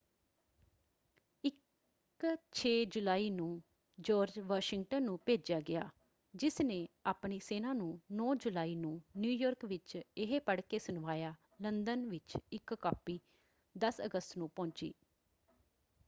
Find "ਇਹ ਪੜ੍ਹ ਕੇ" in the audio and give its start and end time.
10.17-10.79